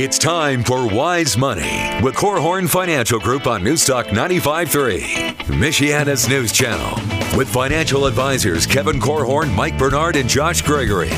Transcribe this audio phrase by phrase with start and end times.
[0.00, 6.94] It's time for Wise Money with Korhorn Financial Group on Newstalk 95.3, Michiana's news channel,
[7.36, 11.10] with financial advisors Kevin Korhorn, Mike Bernard, and Josh Gregory.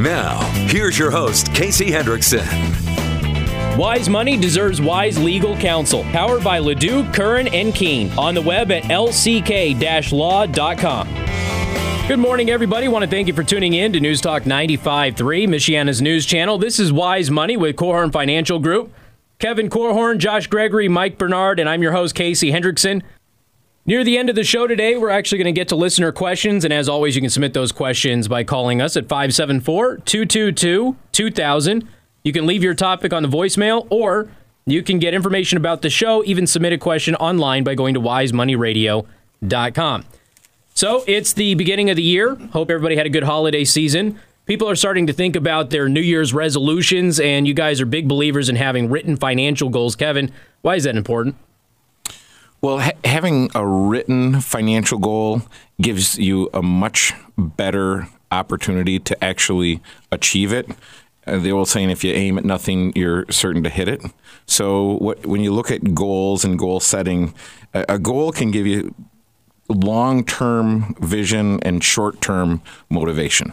[0.00, 2.44] Now, here's your host, Casey Hendrickson.
[3.78, 6.02] Wise Money deserves wise legal counsel.
[6.10, 8.10] Powered by Ledoux, Curran, and Keene.
[8.18, 9.24] On the web at lck-law.com.
[12.06, 12.86] Good morning, everybody.
[12.86, 15.16] want to thank you for tuning in to News Talk 95.3,
[15.48, 16.58] Michiana's news channel.
[16.58, 18.92] This is Wise Money with Korhorn Financial Group.
[19.38, 23.00] Kevin Korhorn, Josh Gregory, Mike Bernard, and I'm your host, Casey Hendrickson.
[23.86, 26.62] Near the end of the show today, we're actually going to get to listener questions.
[26.62, 31.88] And as always, you can submit those questions by calling us at 574 222 2000.
[32.22, 34.28] You can leave your topic on the voicemail, or
[34.66, 38.00] you can get information about the show, even submit a question online by going to
[38.00, 40.04] wisemoneyradio.com.
[40.84, 42.34] So it's the beginning of the year.
[42.52, 44.20] Hope everybody had a good holiday season.
[44.44, 48.06] People are starting to think about their New Year's resolutions, and you guys are big
[48.06, 49.96] believers in having written financial goals.
[49.96, 50.30] Kevin,
[50.60, 51.36] why is that important?
[52.60, 55.40] Well, ha- having a written financial goal
[55.80, 59.80] gives you a much better opportunity to actually
[60.12, 60.68] achieve it.
[61.26, 64.02] Uh, the old saying, if you aim at nothing, you're certain to hit it.
[64.44, 67.32] So, what, when you look at goals and goal setting,
[67.72, 68.94] a, a goal can give you
[69.68, 73.52] long term vision and short term motivation.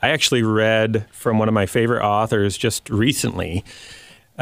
[0.00, 3.64] I actually read from one of my favorite authors just recently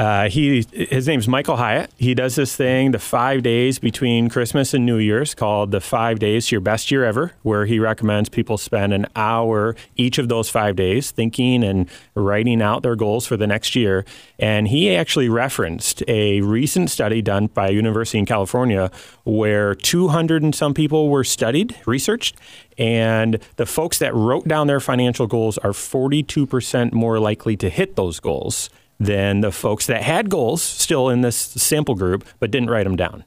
[0.01, 1.91] uh, he his name's Michael Hyatt.
[1.99, 6.19] He does this thing the five days between Christmas and New Year's called the Five
[6.21, 10.31] Days to Your Best Year Ever, where he recommends people spend an hour each of
[10.31, 14.07] those five days thinking and writing out their goals for the next year.
[14.39, 18.91] And he actually referenced a recent study done by a university in California
[19.25, 22.39] where 200 and some people were studied, researched,
[22.79, 27.97] and the folks that wrote down their financial goals are 42% more likely to hit
[27.97, 28.71] those goals
[29.01, 32.97] than the folks that had goals still in this sample group but didn't write them
[32.97, 33.25] down.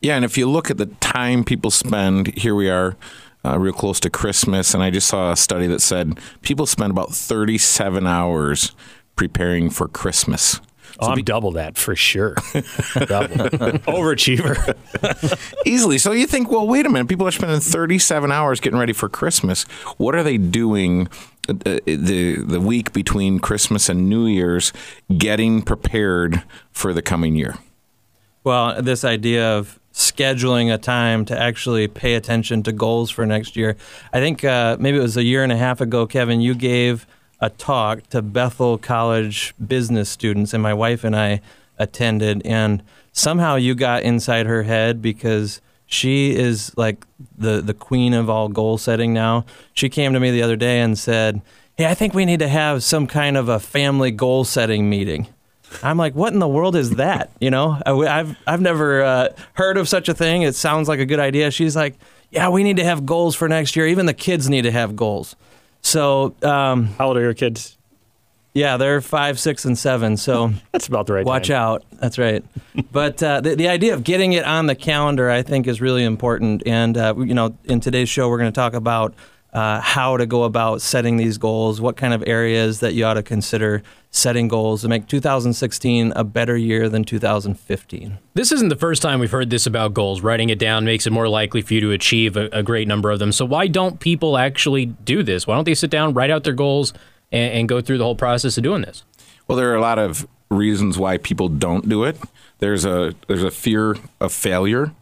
[0.00, 2.96] Yeah, and if you look at the time people spend, here we are.
[3.44, 6.90] Uh, real close to Christmas, and I just saw a study that said people spend
[6.90, 8.72] about 37 hours
[9.14, 10.60] preparing for Christmas.
[10.98, 12.34] Oh, I'm be- double that for sure.
[13.86, 14.74] Overachiever.
[15.66, 15.98] Easily.
[15.98, 17.08] So you think, well, wait a minute.
[17.08, 19.62] People are spending 37 hours getting ready for Christmas.
[19.96, 21.08] What are they doing
[21.46, 24.72] the the week between Christmas and New Year's
[25.16, 26.42] getting prepared
[26.72, 27.56] for the coming year?
[28.44, 33.56] Well, this idea of scheduling a time to actually pay attention to goals for next
[33.56, 33.76] year.
[34.12, 37.06] I think uh, maybe it was a year and a half ago, Kevin, you gave
[37.40, 41.40] a talk to Bethel College business students, and my wife and I
[41.78, 42.42] attended.
[42.44, 47.06] And somehow you got inside her head because she is like
[47.38, 49.44] the the queen of all goal setting now.
[49.72, 51.40] She came to me the other day and said,
[51.76, 55.28] "Hey, I think we need to have some kind of a family goal setting meeting."
[55.82, 59.28] I'm like, "What in the world is that?" You know, I, have I've never uh,
[59.54, 60.42] heard of such a thing.
[60.42, 61.50] It sounds like a good idea.
[61.50, 61.94] She's like,
[62.30, 63.86] "Yeah, we need to have goals for next year.
[63.86, 65.36] Even the kids need to have goals."
[65.82, 67.75] So, um, how old are your kids?
[68.56, 70.16] Yeah, they're five, six, and seven.
[70.16, 71.26] So that's about the right.
[71.26, 71.56] Watch time.
[71.56, 71.84] out.
[71.92, 72.42] That's right.
[72.90, 76.04] but uh, the the idea of getting it on the calendar, I think, is really
[76.04, 76.62] important.
[76.66, 79.14] And uh, you know, in today's show, we're going to talk about
[79.52, 83.14] uh, how to go about setting these goals, what kind of areas that you ought
[83.14, 88.18] to consider setting goals to make 2016 a better year than 2015.
[88.32, 90.22] This isn't the first time we've heard this about goals.
[90.22, 93.10] Writing it down makes it more likely for you to achieve a, a great number
[93.10, 93.32] of them.
[93.32, 95.46] So why don't people actually do this?
[95.46, 96.94] Why don't they sit down, write out their goals?
[97.32, 99.04] And, and go through the whole process of doing this?
[99.46, 102.18] Well, there are a lot of reasons why people don't do it.
[102.58, 104.92] There's a there's a fear of failure.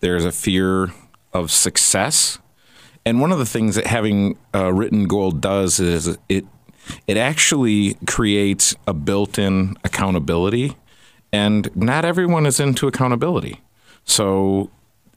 [0.00, 0.92] There's a fear
[1.32, 2.38] of success.
[3.04, 6.44] And one of the things that having a written goal does is it
[7.06, 10.76] it actually creates a built-in accountability
[11.32, 13.60] and not everyone is into accountability.
[14.04, 14.70] So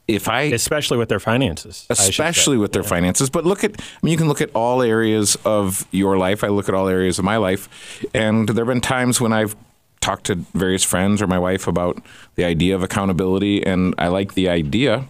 [0.08, 2.88] if I especially with their finances, especially with their yeah.
[2.88, 3.30] finances.
[3.30, 6.44] But look at, I mean, you can look at all areas of your life.
[6.44, 7.68] I look at all areas of my life,
[8.14, 9.56] and there have been times when I've
[10.00, 12.02] talked to various friends or my wife about
[12.34, 15.06] the idea of accountability, and I like the idea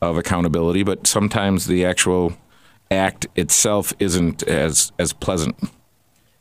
[0.00, 2.34] of accountability, but sometimes the actual
[2.90, 5.56] act itself isn't as as pleasant.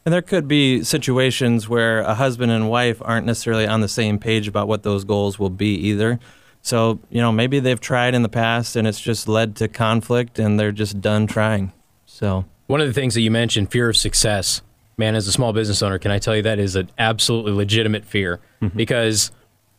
[0.03, 4.17] And there could be situations where a husband and wife aren't necessarily on the same
[4.17, 6.19] page about what those goals will be either.
[6.61, 10.37] So, you know, maybe they've tried in the past and it's just led to conflict
[10.39, 11.73] and they're just done trying.
[12.05, 14.61] So, one of the things that you mentioned, fear of success.
[14.97, 18.05] Man, as a small business owner, can I tell you that is an absolutely legitimate
[18.05, 18.77] fear mm-hmm.
[18.77, 19.31] because,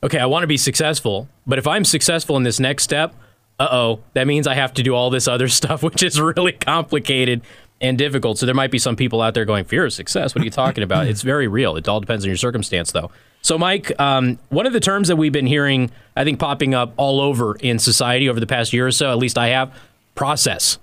[0.02, 3.14] okay, I want to be successful, but if I'm successful in this next step,
[3.60, 6.52] uh oh, that means I have to do all this other stuff, which is really
[6.52, 7.42] complicated.
[7.80, 8.38] and difficult.
[8.38, 10.34] So there might be some people out there going, "Fear of success?
[10.34, 11.76] What are you talking about?" it's very real.
[11.76, 13.10] It all depends on your circumstance, though.
[13.42, 16.94] So, Mike, um, one of the terms that we've been hearing, I think, popping up
[16.96, 19.76] all over in society over the past year or so, at least I have,
[20.14, 20.78] process.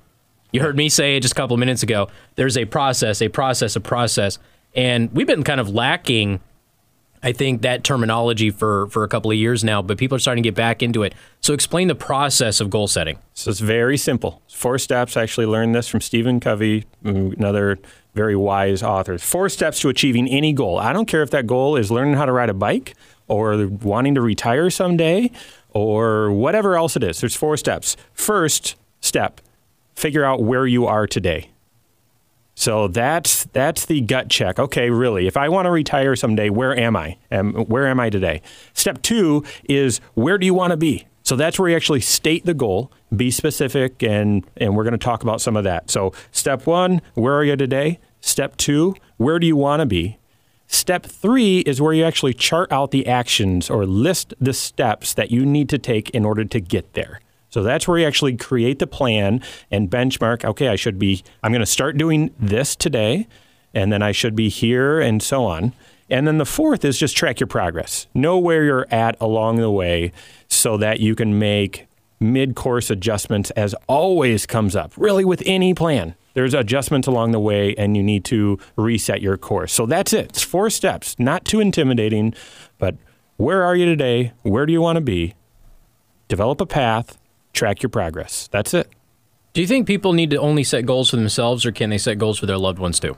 [0.52, 2.10] You heard me say it just a couple of minutes ago.
[2.36, 4.40] There's a process, a process, a process,
[4.76, 6.42] and we've been kind of lacking
[7.22, 10.44] I think that terminology for for a couple of years now, but people are starting
[10.44, 11.14] to get back into it.
[11.42, 13.20] So explain the process of goal setting.
[13.34, 14.42] So it's very simple.
[14.50, 15.18] Four steps.
[15.18, 17.78] I actually learned this from Stephen Covey, another
[18.14, 19.18] very wise author.
[19.18, 20.78] Four steps to achieving any goal.
[20.78, 22.96] I don't care if that goal is learning how to ride a bike
[23.28, 25.32] or wanting to retire someday
[25.72, 27.22] or whatever else it is.
[27.22, 27.96] There's four steps.
[28.14, 29.42] First step,
[29.96, 31.52] figure out where you are today.
[32.56, 34.60] So that's that's the gut check.
[34.60, 37.16] Okay, really, if I want to retire someday, where am I?
[37.32, 38.42] Um, where am I today?
[38.74, 41.06] Step two is where do you want to be?
[41.30, 44.98] So that's where you actually state the goal, be specific, and and we're going to
[44.98, 45.92] talk about some of that.
[45.92, 48.00] So step one, where are you today?
[48.20, 50.18] Step two, where do you want to be?
[50.66, 55.30] Step three is where you actually chart out the actions or list the steps that
[55.30, 57.20] you need to take in order to get there.
[57.52, 60.44] So that's where you actually create the plan and benchmark.
[60.44, 63.28] Okay, I should be, I'm going to start doing this today,
[63.72, 65.74] and then I should be here, and so on.
[66.10, 68.08] And then the fourth is just track your progress.
[68.14, 70.12] Know where you're at along the way
[70.48, 71.88] so that you can make
[72.20, 76.16] mid course adjustments as always comes up, really, with any plan.
[76.34, 79.74] There's adjustments along the way, and you need to reset your course.
[79.74, 80.26] So that's it.
[80.30, 82.34] It's four steps, not too intimidating,
[82.78, 82.96] but
[83.38, 84.34] where are you today?
[84.44, 85.36] Where do you want to be?
[86.28, 87.18] Develop a path,
[87.54, 88.48] track your progress.
[88.52, 88.90] That's it.
[89.54, 92.18] Do you think people need to only set goals for themselves, or can they set
[92.18, 93.18] goals for their loved ones too?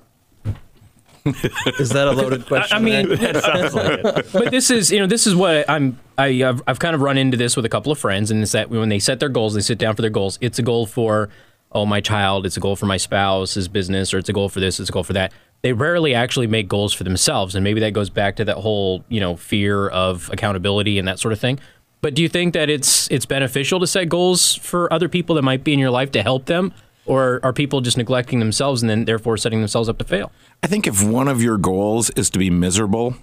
[1.26, 2.78] Is that a loaded question?
[2.78, 3.08] I mean,
[4.34, 7.18] but this is you know this is what I'm I, have I've kind of run
[7.18, 9.54] into this with a couple of friends, and it's that when they set their goals,
[9.54, 10.38] they sit down for their goals.
[10.42, 11.30] It's a goal for
[11.74, 14.60] oh my child, it's a goal for my spouse's business, or it's a goal for
[14.60, 15.32] this, it's a goal for that.
[15.62, 19.06] They rarely actually make goals for themselves, and maybe that goes back to that whole
[19.10, 21.60] you know fear of accountability and that sort of thing.
[22.02, 25.44] But do you think that it's it's beneficial to set goals for other people that
[25.44, 26.74] might be in your life to help them?
[27.12, 30.32] Or are people just neglecting themselves and then therefore setting themselves up to fail?
[30.64, 33.16] I think if one of your goals is to be miserable,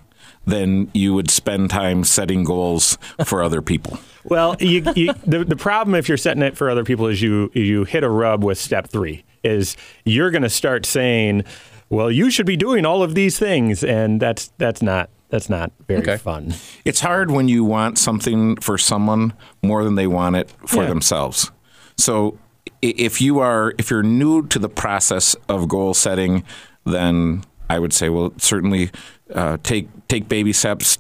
[0.45, 3.99] then you would spend time setting goals for other people.
[4.25, 7.51] Well, you, you, the, the problem if you're setting it for other people is you
[7.55, 9.25] you hit a rub with step three.
[9.43, 9.75] Is
[10.05, 11.45] you're going to start saying,
[11.89, 15.73] "Well, you should be doing all of these things," and that's that's not that's not
[15.87, 16.19] very okay.
[16.19, 16.53] fun.
[16.85, 19.33] It's hard when you want something for someone
[19.63, 20.91] more than they want it for yeah.
[20.91, 21.51] themselves.
[21.97, 22.37] So
[22.83, 26.45] if you are if you're new to the process of goal setting,
[26.85, 28.91] then I would say, well, certainly
[29.35, 30.99] uh, take take baby steps.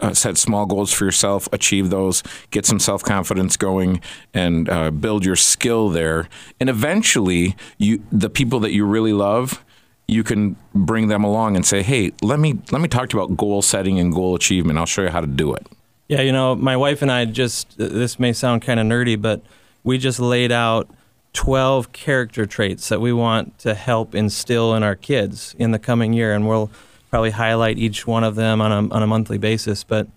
[0.00, 2.22] Uh, set small goals for yourself, achieve those,
[2.52, 4.00] get some self confidence going,
[4.32, 6.28] and uh, build your skill there.
[6.60, 9.64] And eventually, you the people that you really love,
[10.06, 13.24] you can bring them along and say, "Hey, let me let me talk to you
[13.24, 14.78] about goal setting and goal achievement.
[14.78, 15.66] I'll show you how to do it."
[16.06, 19.42] Yeah, you know, my wife and I just this may sound kind of nerdy, but
[19.82, 20.88] we just laid out
[21.32, 26.12] 12 character traits that we want to help instill in our kids in the coming
[26.12, 26.70] year and we'll
[27.10, 30.08] probably highlight each one of them on a on a monthly basis, but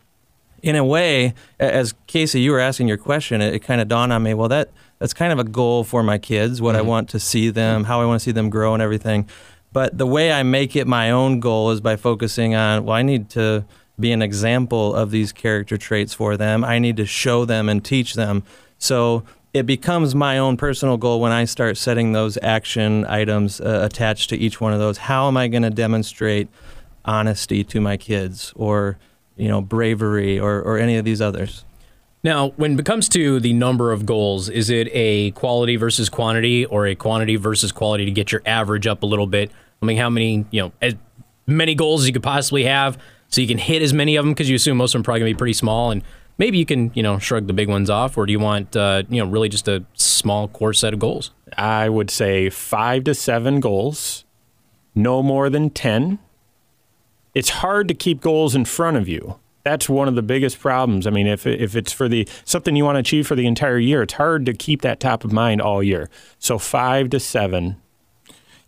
[0.61, 4.13] in a way, as Casey, you were asking your question, it, it kind of dawned
[4.13, 4.33] on me.
[4.33, 4.69] Well, that
[4.99, 6.61] that's kind of a goal for my kids.
[6.61, 6.85] What mm-hmm.
[6.85, 9.27] I want to see them, how I want to see them grow, and everything.
[9.73, 13.01] But the way I make it my own goal is by focusing on, well, I
[13.01, 13.65] need to
[13.99, 16.63] be an example of these character traits for them.
[16.63, 18.43] I need to show them and teach them.
[18.77, 23.81] So it becomes my own personal goal when I start setting those action items uh,
[23.83, 24.97] attached to each one of those.
[24.97, 26.47] How am I going to demonstrate
[27.03, 28.97] honesty to my kids or,
[29.35, 31.65] you know, bravery or, or any of these others?
[32.23, 36.65] Now, when it comes to the number of goals, is it a quality versus quantity
[36.65, 39.51] or a quantity versus quality to get your average up a little bit?
[39.81, 40.95] I mean, how many, you know, as
[41.47, 44.33] many goals as you could possibly have so you can hit as many of them
[44.33, 46.03] because you assume most of them are probably going to be pretty small and
[46.41, 49.03] maybe you can, you know, shrug the big ones off or do you want, uh,
[49.09, 51.29] you know, really just a small core set of goals?
[51.55, 54.25] I would say five to seven goals,
[54.95, 56.17] no more than 10.
[57.35, 61.05] It's hard to keep goals in front of you that's one of the biggest problems.
[61.05, 63.77] I mean, if if it's for the something you want to achieve for the entire
[63.77, 66.09] year, it's hard to keep that top of mind all year.
[66.39, 67.79] So five to seven.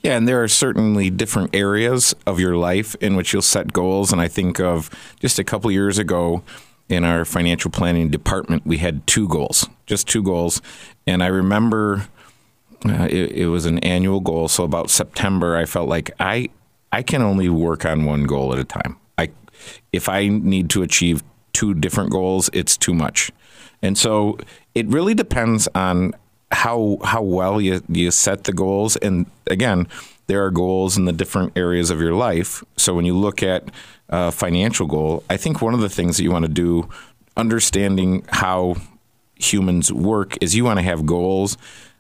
[0.02, 4.12] Yeah, and there are certainly different areas of your life in which you'll set goals.
[4.12, 6.44] And I think of just a couple years ago
[6.94, 10.62] in our financial planning department, we had two goals, just two goals.
[11.08, 12.08] And I remember
[12.86, 14.48] uh, it, it was an annual goal.
[14.48, 16.50] So about September, I felt like I
[16.92, 19.30] I can only work on one goal at a time I
[19.92, 21.24] if I need to achieve
[21.54, 23.32] two different goals, it's too much.
[23.82, 24.38] And so
[24.76, 26.14] it really depends on
[26.52, 28.96] how how well you, you set the goals.
[28.98, 29.88] And again,
[30.28, 32.64] there are goals in the different areas of your life.
[32.78, 33.70] So when you look at
[34.10, 36.90] a financial goal, I think one of the things that you want to do,
[37.38, 38.76] understanding how
[39.36, 41.58] humans work, is you want to have goals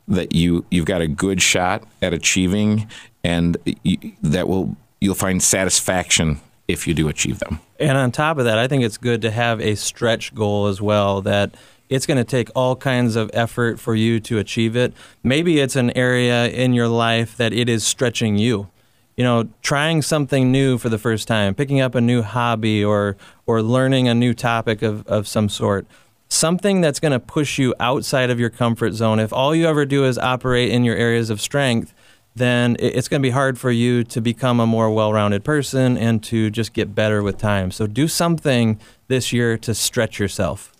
[0.07, 2.87] that you you've got a good shot at achieving,
[3.23, 7.59] and you, that will you'll find satisfaction if you do achieve them.
[7.79, 10.81] And on top of that, I think it's good to have a stretch goal as
[10.81, 11.55] well that
[11.89, 14.93] it's going to take all kinds of effort for you to achieve it.
[15.21, 18.69] Maybe it's an area in your life that it is stretching you.
[19.15, 23.15] You know, trying something new for the first time, picking up a new hobby or
[23.45, 25.85] or learning a new topic of, of some sort.
[26.29, 29.19] Something that's going to push you outside of your comfort zone.
[29.19, 31.93] If all you ever do is operate in your areas of strength,
[32.35, 35.97] then it's going to be hard for you to become a more well rounded person
[35.97, 37.71] and to just get better with time.
[37.71, 40.73] So do something this year to stretch yourself.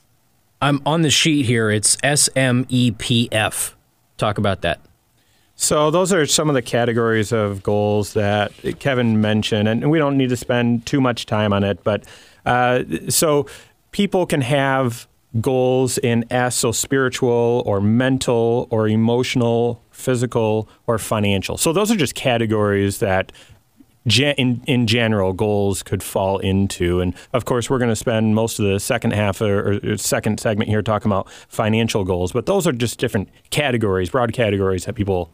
[0.61, 1.69] I'm on the sheet here.
[1.69, 3.73] It's SMEPF.
[4.17, 4.79] Talk about that.
[5.63, 10.17] So those are some of the categories of goals that Kevin mentioned, and we don't
[10.17, 11.85] need to spend too much time on it.
[11.85, 12.03] But
[12.45, 13.47] uh, so
[13.91, 15.07] people can have
[15.39, 21.57] goals in S, so spiritual or mental or emotional, physical or financial.
[21.57, 23.31] So those are just categories that
[24.05, 26.99] in, in general goals could fall into.
[26.99, 30.41] And of course, we're going to spend most of the second half or, or, second
[30.41, 34.95] segment here talking about financial goals, but those are just different categories, broad categories that
[34.95, 35.31] people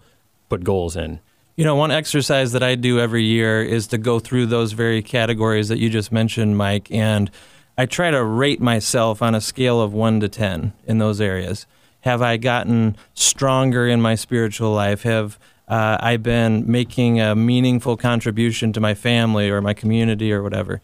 [0.50, 1.20] put goals in.
[1.56, 5.02] You know, one exercise that I do every year is to go through those very
[5.02, 7.30] categories that you just mentioned, Mike, and
[7.78, 11.66] I try to rate myself on a scale of 1 to 10 in those areas.
[12.02, 15.04] Have I gotten stronger in my spiritual life?
[15.04, 15.38] Have
[15.70, 20.82] uh, I've been making a meaningful contribution to my family or my community or whatever.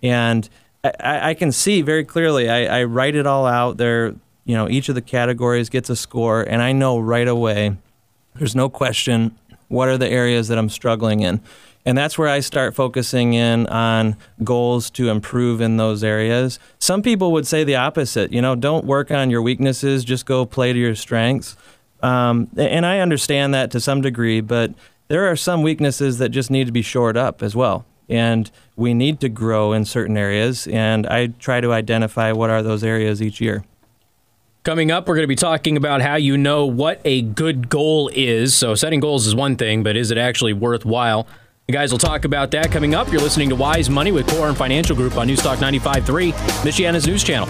[0.00, 0.48] And
[0.84, 4.14] I, I can see very clearly, I, I write it all out there.
[4.44, 7.76] You know, each of the categories gets a score, and I know right away,
[8.38, 9.36] there's no question,
[9.68, 11.40] what are the areas that I'm struggling in.
[11.84, 16.58] And that's where I start focusing in on goals to improve in those areas.
[16.78, 18.32] Some people would say the opposite.
[18.32, 21.56] You know, don't work on your weaknesses, just go play to your strengths.
[22.02, 24.72] Um, and I understand that to some degree, but
[25.08, 27.86] there are some weaknesses that just need to be shored up as well.
[28.08, 32.62] And we need to grow in certain areas, and I try to identify what are
[32.62, 33.64] those areas each year.
[34.64, 38.10] Coming up, we're going to be talking about how you know what a good goal
[38.12, 38.54] is.
[38.54, 41.26] So, setting goals is one thing, but is it actually worthwhile?
[41.68, 43.10] You guys will talk about that coming up.
[43.10, 47.46] You're listening to Wise Money with Korhorn Financial Group on Newstalk 95.3, Michiana's news channel.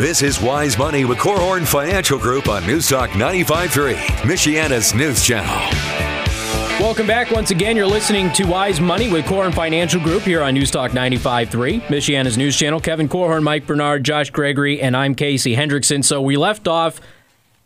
[0.00, 5.54] This is Wise Money with Korhorn Financial Group on Newstalk 95.3, Michiana's news channel.
[6.82, 7.30] Welcome back.
[7.30, 11.82] Once again, you're listening to Wise Money with Korhorn Financial Group here on Newstalk 95.3,
[11.82, 12.80] Michiana's news channel.
[12.80, 16.02] Kevin Korhorn, Mike Bernard, Josh Gregory, and I'm Casey Hendrickson.
[16.02, 16.98] So we left off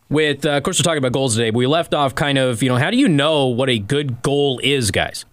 [0.09, 2.61] with, uh, of course, we're talking about goals today, but we left off kind of,
[2.61, 5.23] you know, how do you know what a good goal is, guys?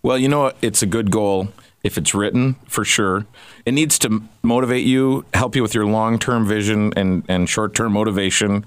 [0.00, 1.48] Well, you know, it's a good goal
[1.82, 3.26] if it's written for sure.
[3.66, 7.74] It needs to motivate you, help you with your long term vision and, and short
[7.74, 8.66] term motivation.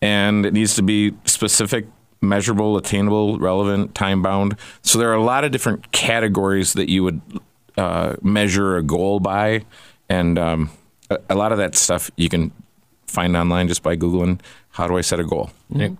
[0.00, 1.86] And it needs to be specific,
[2.20, 4.56] measurable, attainable, relevant, time bound.
[4.82, 7.20] So there are a lot of different categories that you would
[7.76, 9.64] uh, measure a goal by.
[10.08, 10.70] And um,
[11.10, 12.52] a, a lot of that stuff you can
[13.06, 14.40] find online just by Googling
[14.72, 15.50] how do I set a goal?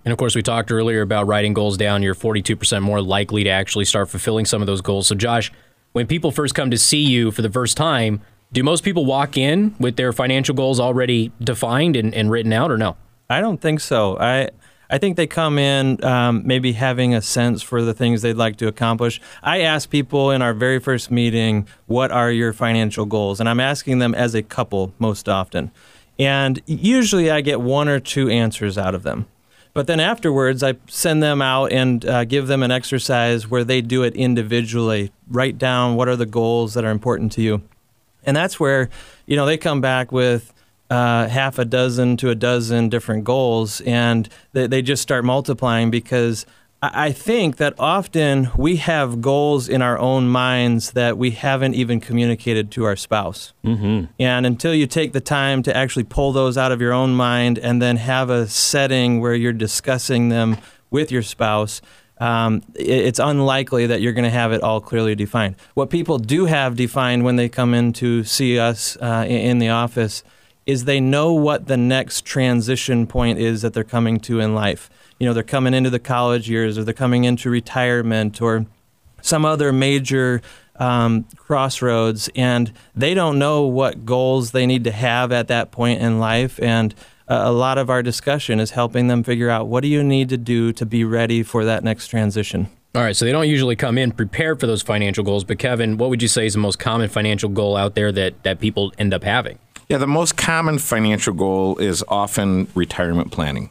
[0.03, 2.01] And of course, we talked earlier about writing goals down.
[2.01, 5.07] You're 42% more likely to actually start fulfilling some of those goals.
[5.07, 5.51] So, Josh,
[5.93, 8.21] when people first come to see you for the first time,
[8.51, 12.69] do most people walk in with their financial goals already defined and, and written out,
[12.69, 12.97] or no?
[13.29, 14.17] I don't think so.
[14.19, 14.49] I
[14.89, 18.57] I think they come in um, maybe having a sense for the things they'd like
[18.57, 19.19] to accomplish.
[19.41, 23.59] I ask people in our very first meeting, "What are your financial goals?" And I'm
[23.59, 25.71] asking them as a couple most often,
[26.19, 29.25] and usually I get one or two answers out of them.
[29.73, 33.81] But then afterwards, I send them out and uh, give them an exercise where they
[33.81, 35.11] do it individually.
[35.27, 37.63] Write down what are the goals that are important to you.
[38.23, 38.89] And that's where,
[39.25, 40.53] you know, they come back with
[40.89, 45.89] uh, half a dozen to a dozen different goals and they, they just start multiplying
[45.89, 46.45] because
[46.85, 52.01] I think that often we have goals in our own minds that we haven't even
[52.01, 53.53] communicated to our spouse.
[53.63, 54.11] Mm-hmm.
[54.19, 57.57] And until you take the time to actually pull those out of your own mind
[57.57, 60.57] and then have a setting where you're discussing them
[60.91, 61.81] with your spouse,
[62.17, 65.55] um, it's unlikely that you're going to have it all clearly defined.
[65.75, 69.69] What people do have defined when they come in to see us uh, in the
[69.69, 70.21] office
[70.65, 74.89] is they know what the next transition point is that they're coming to in life
[75.19, 78.65] you know they're coming into the college years or they're coming into retirement or
[79.21, 80.41] some other major
[80.75, 86.01] um, crossroads, and they don't know what goals they need to have at that point
[86.01, 86.59] in life.
[86.61, 86.93] And
[87.27, 90.37] a lot of our discussion is helping them figure out what do you need to
[90.37, 92.69] do to be ready for that next transition.
[92.95, 95.43] All right, so they don't usually come in prepared for those financial goals.
[95.43, 98.43] But Kevin, what would you say is the most common financial goal out there that
[98.43, 99.57] that people end up having?
[99.93, 103.69] Yeah, the most common financial goal is often retirement planning.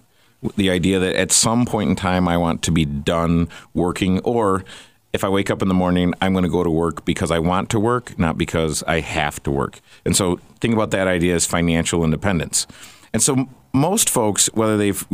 [0.54, 4.64] The idea that at some point in time I want to be done working, or
[5.12, 7.40] if I wake up in the morning, I'm going to go to work because I
[7.40, 9.80] want to work, not because I have to work.
[10.04, 12.68] And so think about that idea as financial independence.
[13.12, 15.04] And so most folks, whether they've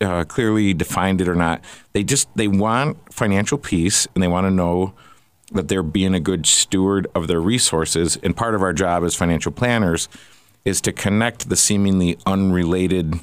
[0.00, 1.60] uh, clearly defined it or not,
[1.92, 4.94] they just they want financial peace and they want to know
[5.52, 8.16] that they're being a good steward of their resources.
[8.24, 10.08] And part of our job as financial planners
[10.66, 13.14] is to connect the seemingly unrelated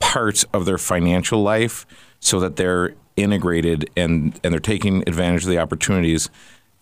[0.00, 1.86] parts of their financial life
[2.18, 6.28] so that they're integrated and, and they're taking advantage of the opportunities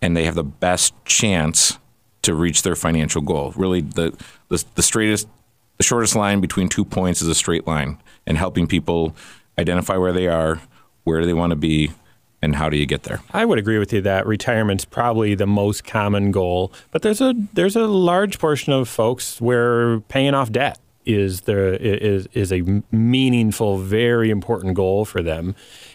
[0.01, 1.79] and they have the best chance
[2.23, 3.53] to reach their financial goal.
[3.55, 4.17] Really, the,
[4.49, 5.29] the, the straightest,
[5.77, 9.15] the shortest line between two points is a straight line, and helping people
[9.59, 10.61] identify where they are,
[11.05, 11.93] where do they want to be,
[12.43, 13.21] and how do you get there?
[13.33, 17.35] I would agree with you that retirement's probably the most common goal, but there's a
[17.55, 22.63] there's a large portion of folks where paying off debt is the is is a
[22.93, 25.55] meaningful, very important goal for them,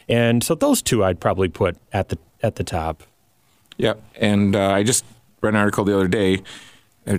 [0.10, 3.04] and so those two I'd probably put at the at the top.
[3.78, 5.06] Yeah, and uh, I just
[5.42, 6.42] read an article the other day.
[7.08, 7.18] Uh,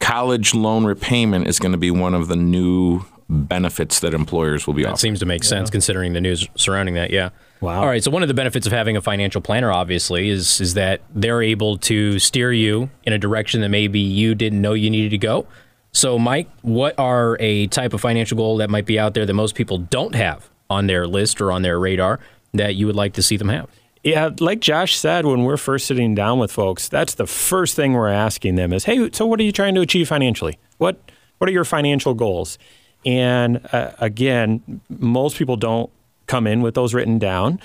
[0.00, 4.74] college loan repayment is going to be one of the new benefits that employers will
[4.74, 4.98] be That offering.
[4.98, 7.10] seems to make sense considering the news surrounding that.
[7.10, 7.30] Yeah.
[7.64, 7.80] Wow.
[7.80, 8.04] All right.
[8.04, 11.42] So one of the benefits of having a financial planner, obviously, is is that they're
[11.42, 15.18] able to steer you in a direction that maybe you didn't know you needed to
[15.18, 15.46] go.
[15.92, 19.32] So, Mike, what are a type of financial goal that might be out there that
[19.32, 22.20] most people don't have on their list or on their radar
[22.52, 23.70] that you would like to see them have?
[24.02, 27.94] Yeah, like Josh said, when we're first sitting down with folks, that's the first thing
[27.94, 30.58] we're asking them is, "Hey, so what are you trying to achieve financially?
[30.76, 30.98] What
[31.38, 32.58] what are your financial goals?"
[33.06, 35.90] And uh, again, most people don't
[36.26, 37.60] come in with those written down,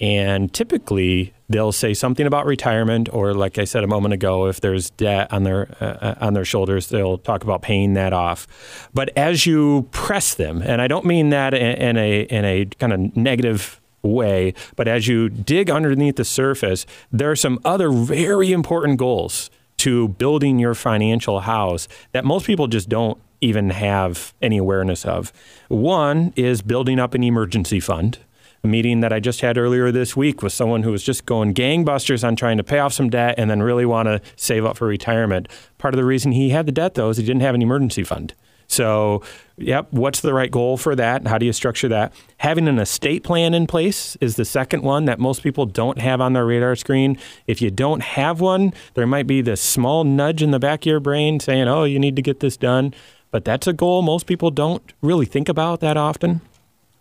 [0.00, 4.60] and typically they'll say something about retirement, or like I said a moment ago, if
[4.60, 8.46] there's debt on their uh, on their shoulders, they'll talk about paying that off.
[8.94, 12.92] But as you press them, and I don't mean that in, a in a kind
[12.92, 18.52] of negative way, but as you dig underneath the surface, there are some other very
[18.52, 24.58] important goals to building your financial house that most people just don't even have any
[24.58, 25.32] awareness of.
[25.68, 28.18] One is building up an emergency fund.
[28.64, 31.54] A meeting that I just had earlier this week with someone who was just going
[31.54, 34.76] gangbusters on trying to pay off some debt and then really want to save up
[34.76, 35.48] for retirement.
[35.78, 38.02] Part of the reason he had the debt, though, is he didn't have an emergency
[38.02, 38.34] fund.
[38.70, 39.22] So,
[39.56, 41.26] yep, what's the right goal for that?
[41.26, 42.12] How do you structure that?
[42.36, 46.20] Having an estate plan in place is the second one that most people don't have
[46.20, 47.16] on their radar screen.
[47.46, 50.86] If you don't have one, there might be this small nudge in the back of
[50.86, 52.92] your brain saying, oh, you need to get this done.
[53.30, 56.40] But that's a goal most people don't really think about that often.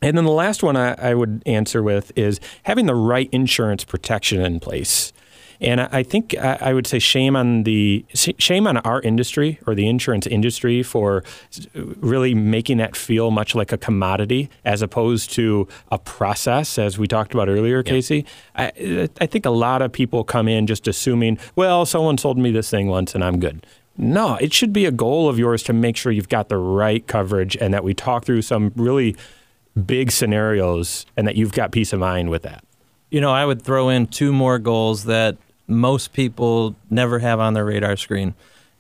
[0.02, 3.84] And then the last one I, I would answer with is having the right insurance
[3.84, 5.12] protection in place.
[5.60, 9.88] And I think I would say shame on the shame on our industry or the
[9.88, 11.24] insurance industry for
[11.74, 17.08] really making that feel much like a commodity as opposed to a process, as we
[17.08, 18.24] talked about earlier, Casey.
[18.56, 22.52] I, I think a lot of people come in just assuming, well, someone sold me
[22.52, 23.66] this thing once and I'm good.
[23.98, 27.06] No, it should be a goal of yours to make sure you've got the right
[27.08, 29.16] coverage and that we talk through some really
[29.86, 32.64] big scenarios and that you've got peace of mind with that.
[33.10, 37.54] You know, I would throw in two more goals that most people never have on
[37.54, 38.36] their radar screen.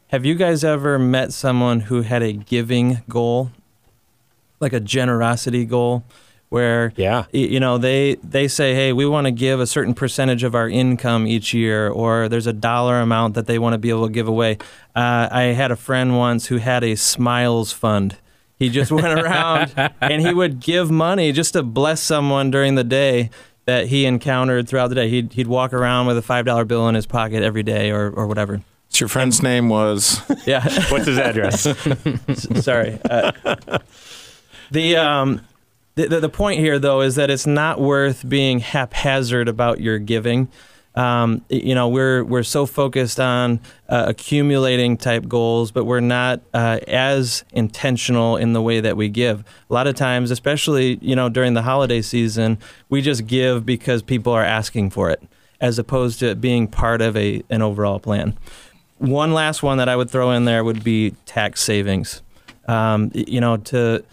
[0.07, 3.51] Have you guys ever met someone who had a giving goal,
[4.59, 6.03] like a generosity goal,
[6.49, 7.25] where Yeah.
[7.31, 10.69] you know they they say, hey, we want to give a certain percentage of our
[10.69, 14.13] income each year, or there's a dollar amount that they want to be able to
[14.13, 14.57] give away.
[14.95, 18.17] Uh, I had a friend once who had a Smiles Fund.
[18.57, 22.83] He just went around and he would give money just to bless someone during the
[22.83, 23.29] day
[23.65, 25.09] that he encountered throughout the day.
[25.09, 28.25] He'd, he'd walk around with a $5 bill in his pocket every day or, or
[28.25, 28.61] whatever.
[28.89, 30.63] So your friend's name was Yeah.
[30.89, 31.67] What's his address?
[32.63, 32.97] Sorry.
[33.03, 33.31] Uh,
[34.71, 35.41] the, um,
[35.97, 39.97] the, the the point here, though, is that it's not worth being haphazard about your
[39.97, 40.47] giving.
[40.93, 46.41] Um, you know, we're we're so focused on uh, accumulating type goals, but we're not
[46.53, 49.43] uh, as intentional in the way that we give.
[49.69, 54.03] A lot of times, especially you know during the holiday season, we just give because
[54.03, 55.21] people are asking for it,
[55.59, 58.37] as opposed to being part of a an overall plan.
[58.99, 62.21] One last one that I would throw in there would be tax savings.
[62.67, 64.03] Um, you know, to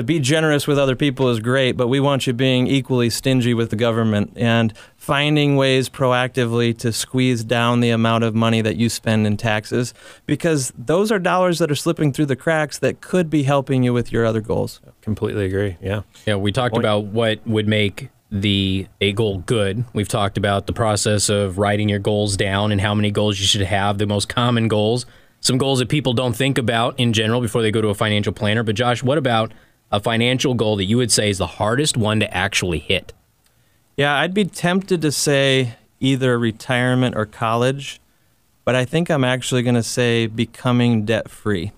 [0.00, 3.10] to to be generous with other people is great, but we want you being equally
[3.10, 8.62] stingy with the government and finding ways proactively to squeeze down the amount of money
[8.62, 9.92] that you spend in taxes
[10.26, 13.92] because those are dollars that are slipping through the cracks that could be helping you
[13.92, 14.80] with your other goals.
[15.02, 15.76] Completely agree.
[15.82, 16.02] Yeah.
[16.26, 19.84] Yeah, we talked about what would make the a goal good.
[19.92, 23.46] We've talked about the process of writing your goals down and how many goals you
[23.46, 25.04] should have, the most common goals,
[25.40, 28.32] some goals that people don't think about in general before they go to a financial
[28.32, 28.62] planner.
[28.62, 29.52] But Josh, what about
[29.90, 33.12] a financial goal that you would say is the hardest one to actually hit?
[33.96, 38.00] Yeah, I'd be tempted to say either retirement or college,
[38.64, 41.72] but I think I'm actually going to say becoming debt free.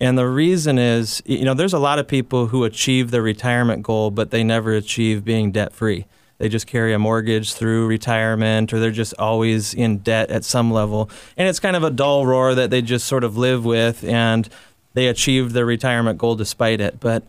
[0.00, 3.82] And the reason is, you know, there's a lot of people who achieve their retirement
[3.82, 6.06] goal, but they never achieve being debt free.
[6.38, 10.70] They just carry a mortgage through retirement, or they're just always in debt at some
[10.70, 11.08] level.
[11.36, 14.48] And it's kind of a dull roar that they just sort of live with, and
[14.96, 16.98] they achieve their retirement goal despite it.
[16.98, 17.22] But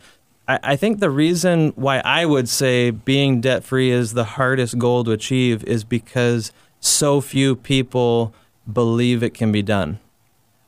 [0.48, 4.78] I, I think the reason why I would say being debt free is the hardest
[4.80, 8.34] goal to achieve is because so few people
[8.72, 10.00] believe it can be done.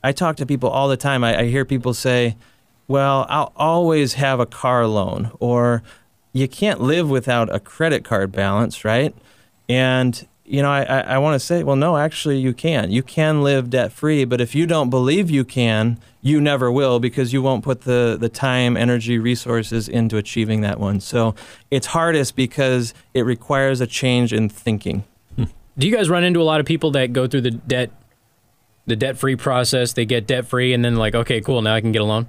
[0.04, 1.24] I talk to people all the time.
[1.24, 2.36] I, I hear people say,
[2.86, 5.82] well, I'll always have a car loan, or
[6.34, 9.14] you can't live without a credit card balance, right?
[9.70, 12.90] And you know, I, I, I want to say, well, no, actually, you can.
[12.90, 17.00] You can live debt free, but if you don't believe you can, you never will
[17.00, 21.00] because you won't put the, the time, energy, resources into achieving that one.
[21.00, 21.34] So
[21.70, 25.04] it's hardest because it requires a change in thinking.
[25.36, 25.44] Hmm.
[25.78, 27.90] Do you guys run into a lot of people that go through the debt
[28.86, 31.80] the debt free process, they get debt free and then like, okay, cool, now I
[31.80, 32.26] can get a loan?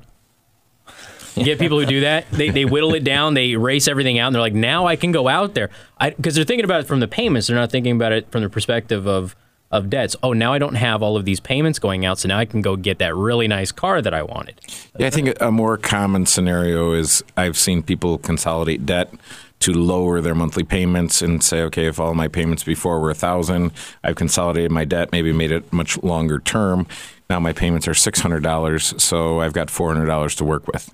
[1.36, 2.30] You get people who do that.
[2.30, 3.36] They, they whittle it down.
[3.36, 5.70] They erase everything out, and they're like, now I can go out there.
[6.00, 7.48] Because they're thinking about it from the payments.
[7.48, 9.36] They're not thinking about it from the perspective of
[9.72, 10.16] of debts.
[10.22, 12.62] Oh, now I don't have all of these payments going out, so now I can
[12.62, 14.60] go get that really nice car that I wanted.
[14.98, 19.14] Yeah, I think a more common scenario is I've seen people consolidate debt
[19.62, 23.16] to lower their monthly payments and say, okay, if all my payments before were a
[23.16, 23.72] thousand,
[24.04, 26.88] I've consolidated my debt, maybe made it much longer term.
[27.30, 30.68] Now my payments are six hundred dollars, so I've got four hundred dollars to work
[30.68, 30.94] with.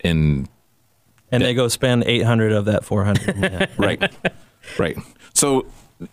[0.00, 0.48] And
[1.30, 3.36] And they go spend 800 of that 400.
[3.36, 3.66] Yeah.
[3.78, 4.12] right,
[4.78, 4.96] right.
[5.34, 5.66] So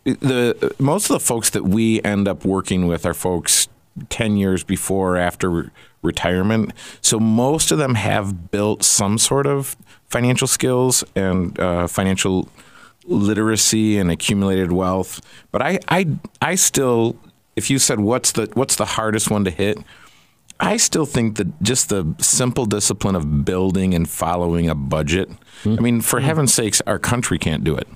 [0.04, 3.67] the most of the folks that we end up working with are folks
[4.10, 5.69] ten years before or after re-
[6.02, 6.73] retirement.
[7.02, 9.76] So most of them have built some sort of
[10.10, 12.50] financial skills and uh, financial
[13.06, 15.21] literacy and accumulated wealth.
[15.52, 16.08] But I, I,
[16.41, 17.17] I still,
[17.56, 19.78] if you said what's the what's the hardest one to hit,
[20.60, 25.30] I still think that just the simple discipline of building and following a budget.
[25.78, 27.88] I mean, for heaven's sakes, our country can't do it.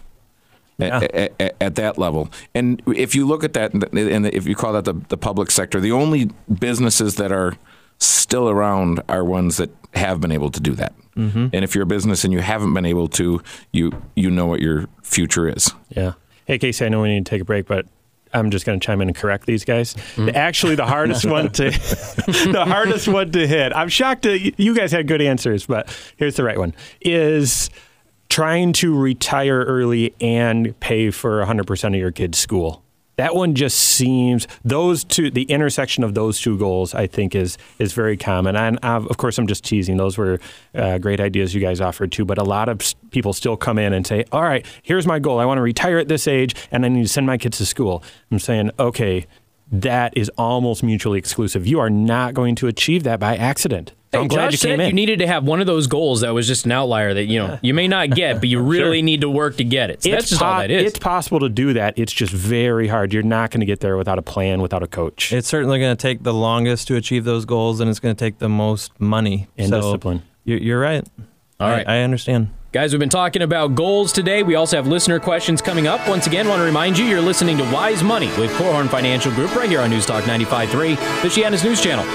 [0.81, 4.73] At, at, at that level, and if you look at that, and if you call
[4.73, 7.53] that the, the public sector, the only businesses that are
[7.99, 10.93] still around are ones that have been able to do that.
[11.15, 11.47] Mm-hmm.
[11.53, 13.41] And if you're a business and you haven't been able to,
[13.71, 15.71] you you know what your future is.
[15.89, 16.13] Yeah.
[16.45, 17.85] Hey, Casey, I know we need to take a break, but
[18.33, 19.95] I'm just going to chime in and correct these guys.
[20.33, 23.73] Actually, the hardest one to the hardest one to hit.
[23.75, 27.69] I'm shocked that you guys had good answers, but here's the right one: is
[28.31, 32.81] trying to retire early and pay for 100% of your kids' school.
[33.17, 37.57] That one just seems those two the intersection of those two goals I think is
[37.77, 38.55] is very common.
[38.55, 39.97] And I've, of course I'm just teasing.
[39.97, 40.39] Those were
[40.73, 42.23] uh, great ideas you guys offered too.
[42.23, 45.39] But a lot of people still come in and say all right here's my goal.
[45.39, 47.65] I want to retire at this age and I need to send my kids to
[47.65, 48.01] school.
[48.31, 49.27] I'm saying okay
[49.73, 51.67] that is almost mutually exclusive.
[51.67, 54.77] You are not going to achieve that by accident I'm Hey, glad Josh you came
[54.77, 57.13] said in you needed to have one of those goals that was just an outlier
[57.13, 59.89] that you know you may not get, but you really need to work to get
[59.89, 60.03] it.
[60.03, 60.83] So that's just all that is.
[60.83, 61.97] It's possible to do that.
[61.97, 63.13] It's just very hard.
[63.13, 65.31] You're not going to get there without a plan, without a coach.
[65.31, 68.19] It's certainly going to take the longest to achieve those goals, and it's going to
[68.19, 70.23] take the most money And So discipline.
[70.43, 71.07] You're, you're right.
[71.59, 72.49] All right, I- I understand.
[72.73, 74.43] Guys, we've been talking about goals today.
[74.43, 76.07] We also have listener questions coming up.
[76.07, 79.53] Once again, want to remind you you're listening to Wise Money with Korhorn Financial Group
[79.55, 82.05] right here on News Talk 95.3, Michiana's news channel.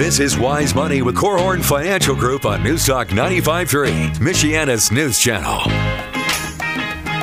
[0.00, 5.60] This is Wise Money with Korhorn Financial Group on News Talk 95.3, Michiana's news channel.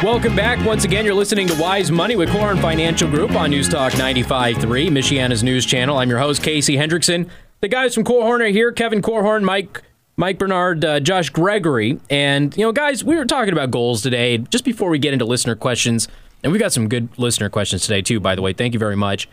[0.04, 0.64] Welcome back.
[0.64, 4.90] Once again, you're listening to Wise Money with Korhorn Financial Group on News Talk 95.3,
[4.90, 5.98] Michiana's news channel.
[5.98, 7.28] I'm your host, Casey Hendrickson.
[7.62, 8.72] The guys from Korhorn are here.
[8.72, 9.82] Kevin Korhorn, Mike
[10.16, 12.00] Mike Bernard, uh, Josh Gregory.
[12.12, 15.26] And, you know, guys, we were talking about goals today just before we get into
[15.26, 16.08] listener questions.
[16.44, 18.54] And we've got some good listener questions today, too, by the way.
[18.54, 19.28] Thank you very much.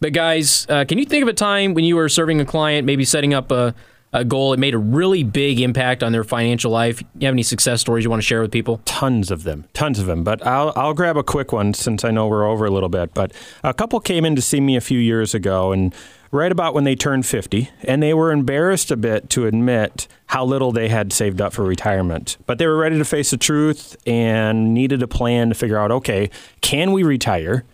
[0.00, 2.86] But, guys, uh, can you think of a time when you were serving a client,
[2.86, 3.74] maybe setting up a,
[4.12, 4.52] a goal.
[4.52, 7.02] It made a really big impact on their financial life.
[7.18, 8.80] You have any success stories you want to share with people?
[8.84, 10.24] Tons of them, tons of them.
[10.24, 13.14] But I'll I'll grab a quick one since I know we're over a little bit.
[13.14, 13.32] But
[13.62, 15.94] a couple came in to see me a few years ago, and
[16.30, 20.44] right about when they turned 50, and they were embarrassed a bit to admit how
[20.44, 22.36] little they had saved up for retirement.
[22.46, 25.90] But they were ready to face the truth and needed a plan to figure out
[25.90, 26.30] okay,
[26.60, 27.64] can we retire?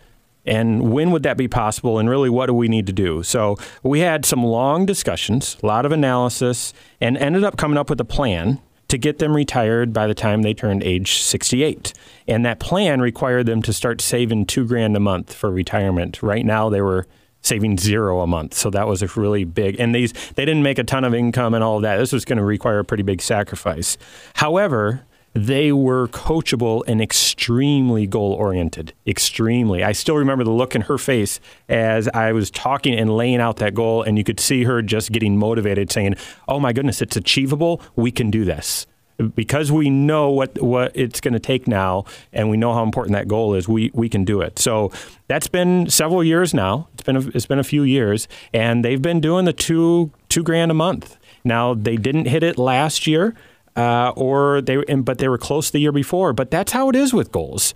[0.45, 1.97] And when would that be possible?
[1.99, 3.23] And really, what do we need to do?
[3.23, 7.89] So, we had some long discussions, a lot of analysis, and ended up coming up
[7.89, 11.93] with a plan to get them retired by the time they turned age 68.
[12.27, 16.21] And that plan required them to start saving two grand a month for retirement.
[16.21, 17.07] Right now, they were
[17.41, 18.53] saving zero a month.
[18.53, 21.53] So that was a really big, and these, they didn't make a ton of income
[21.53, 21.97] and all of that.
[21.97, 23.97] This was going to require a pretty big sacrifice.
[24.35, 25.05] However,
[25.35, 28.93] they were coachable and extremely goal oriented.
[29.05, 29.83] Extremely.
[29.83, 33.57] I still remember the look in her face as I was talking and laying out
[33.57, 36.15] that goal, and you could see her just getting motivated, saying,
[36.47, 37.81] Oh my goodness, it's achievable.
[37.97, 38.87] We can do this
[39.35, 43.13] because we know what what it's going to take now, and we know how important
[43.15, 43.67] that goal is.
[43.67, 44.57] We we can do it.
[44.57, 44.91] So
[45.27, 46.87] that's been several years now.
[46.93, 50.43] It's been a, it's been a few years, and they've been doing the two two
[50.43, 51.17] grand a month.
[51.43, 53.35] Now they didn't hit it last year,
[53.75, 56.33] uh, or they but they were close the year before.
[56.33, 57.73] But that's how it is with goals.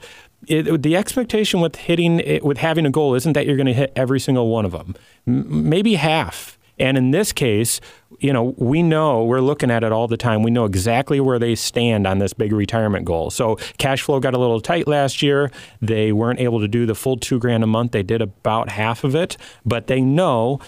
[0.47, 3.73] It, the expectation with hitting it, with having a goal isn't that you're going to
[3.73, 4.95] hit every single one of them.
[5.27, 7.81] M- maybe half and in this case,
[8.19, 10.43] you know, we know we're looking at it all the time.
[10.43, 13.29] We know exactly where they stand on this big retirement goal.
[13.29, 15.51] So cash flow got a little tight last year.
[15.81, 17.91] They weren't able to do the full two grand a month.
[17.91, 20.59] They did about half of it, but they know,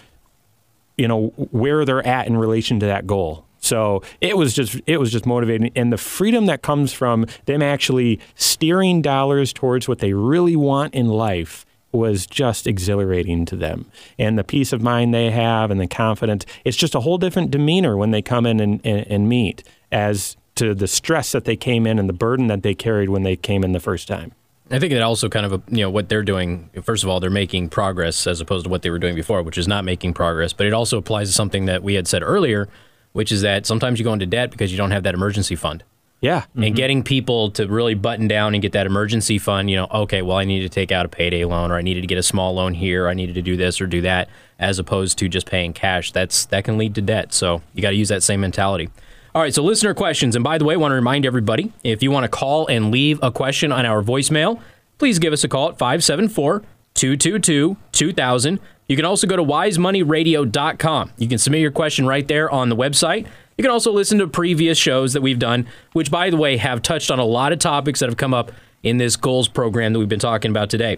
[0.97, 3.45] you know, where they're at in relation to that goal.
[3.61, 7.61] So it was just it was just motivating, and the freedom that comes from them
[7.61, 13.85] actually steering dollars towards what they really want in life was just exhilarating to them.
[14.17, 17.51] And the peace of mind they have and the confidence, it's just a whole different
[17.51, 21.57] demeanor when they come in and, and, and, meet as to the stress that they
[21.57, 24.31] came in and the burden that they carried when they came in the first time.
[24.69, 27.29] I think that also kind of, you know, what they're doing, first of all, they're
[27.29, 30.53] making progress as opposed to what they were doing before, which is not making progress.
[30.53, 32.69] But it also applies to something that we had said earlier,
[33.13, 35.83] which is that sometimes you go into debt because you don't have that emergency fund.
[36.21, 36.41] Yeah.
[36.41, 36.63] Mm-hmm.
[36.63, 40.21] And getting people to really button down and get that emergency fund, you know, okay,
[40.21, 42.23] well, I needed to take out a payday loan or I needed to get a
[42.23, 45.27] small loan here, or I needed to do this or do that, as opposed to
[45.27, 46.11] just paying cash.
[46.11, 47.33] That's that can lead to debt.
[47.33, 48.89] So you got to use that same mentality.
[49.33, 50.35] All right, so listener questions.
[50.35, 52.91] And by the way, I want to remind everybody if you want to call and
[52.91, 54.61] leave a question on our voicemail,
[54.99, 58.59] please give us a call at 574 222 2000.
[58.91, 61.11] You can also go to wisemoneyradio.com.
[61.17, 63.25] You can submit your question right there on the website.
[63.57, 66.81] You can also listen to previous shows that we've done, which, by the way, have
[66.81, 68.51] touched on a lot of topics that have come up
[68.83, 70.97] in this goals program that we've been talking about today.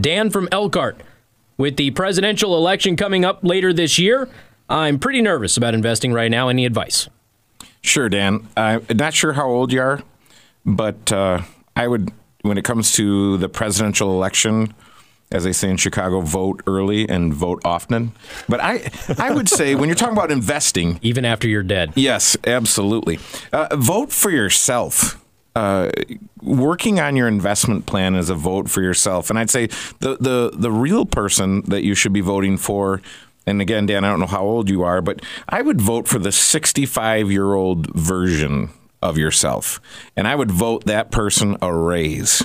[0.00, 0.98] Dan from Elkhart,
[1.58, 4.26] with the presidential election coming up later this year,
[4.70, 6.48] I'm pretty nervous about investing right now.
[6.48, 7.10] Any advice?
[7.82, 8.48] Sure, Dan.
[8.56, 10.02] I'm not sure how old you are,
[10.64, 11.42] but uh,
[11.76, 14.72] I would, when it comes to the presidential election,
[15.34, 18.12] as they say in Chicago, vote early and vote often.
[18.48, 22.36] But I, I would say when you're talking about investing, even after you're dead, yes,
[22.44, 23.18] absolutely,
[23.52, 25.20] uh, vote for yourself.
[25.56, 25.90] Uh,
[26.42, 29.66] working on your investment plan is a vote for yourself, and I'd say
[29.98, 33.02] the the the real person that you should be voting for.
[33.46, 36.18] And again, Dan, I don't know how old you are, but I would vote for
[36.18, 38.70] the 65 year old version
[39.02, 39.80] of yourself,
[40.16, 42.42] and I would vote that person a raise.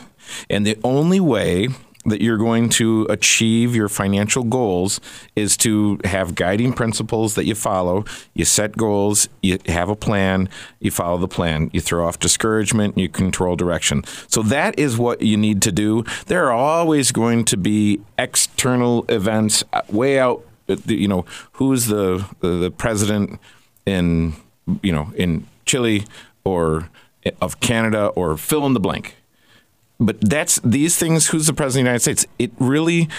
[0.49, 1.69] And the only way
[2.05, 5.01] that you're going to achieve your financial goals
[5.35, 8.05] is to have guiding principles that you follow.
[8.33, 10.47] You set goals, you have a plan,
[10.79, 14.03] you follow the plan, you throw off discouragement, you control direction.
[14.27, 16.05] So that is what you need to do.
[16.27, 20.45] There are always going to be external events uh, way out.
[20.69, 23.39] Uh, you know, who's the the president
[23.85, 24.35] in
[24.81, 26.05] you know in Chile
[26.45, 26.89] or
[27.41, 29.15] of Canada or fill in the blank
[29.99, 31.27] but that's these things.
[31.27, 32.25] Who's the president of the United States?
[32.37, 33.09] It really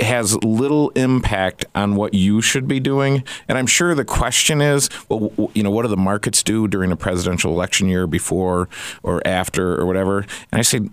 [0.00, 3.22] has little impact on what you should be doing.
[3.48, 6.90] And I'm sure the question is, well, you know, what do the markets do during
[6.90, 8.68] a presidential election year before
[9.02, 10.20] or after or whatever?
[10.50, 10.88] And I say,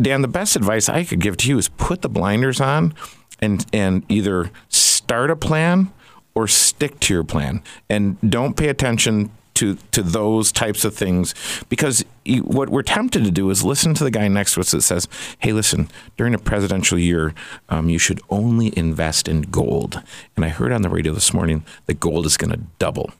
[0.00, 2.94] Dan, the best advice I could give to you is put the blinders on
[3.40, 5.90] and and either start a plan
[6.34, 11.34] or stick to your plan and don't pay attention to to those types of things
[11.68, 14.70] because you, what we're tempted to do is listen to the guy next to us
[14.70, 17.34] that says, "Hey, listen, during a presidential year,
[17.68, 20.02] um, you should only invest in gold."
[20.36, 23.10] And I heard on the radio this morning that gold is going to double.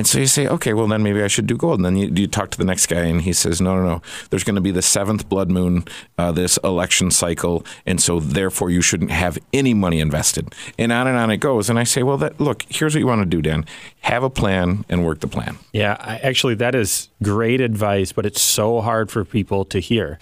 [0.00, 1.78] And so you say, okay, well then maybe I should do gold.
[1.78, 4.02] And then you, you talk to the next guy, and he says, no, no, no.
[4.30, 5.84] There's going to be the seventh blood moon
[6.16, 10.54] uh, this election cycle, and so therefore you shouldn't have any money invested.
[10.78, 11.68] And on and on it goes.
[11.68, 13.66] And I say, well, that look, here's what you want to do, Dan.
[14.00, 15.58] Have a plan and work the plan.
[15.74, 20.18] Yeah, I, actually, that is great advice, but it's so hard for people to hear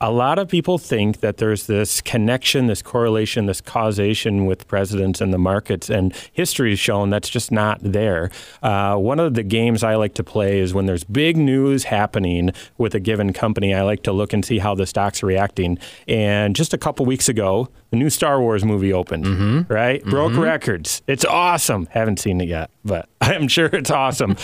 [0.00, 5.20] a lot of people think that there's this connection, this correlation, this causation with presidents
[5.20, 8.30] and the markets, and history has shown that's just not there.
[8.62, 12.50] Uh, one of the games I like to play is when there's big news happening
[12.76, 15.78] with a given company, I like to look and see how the stock's reacting.
[16.06, 19.72] And just a couple weeks ago, the new Star Wars movie opened, mm-hmm.
[19.72, 20.00] right?
[20.00, 20.10] Mm-hmm.
[20.10, 21.02] Broke records.
[21.06, 21.86] It's awesome.
[21.90, 24.34] Haven't seen it yet, but I'm sure it's awesome.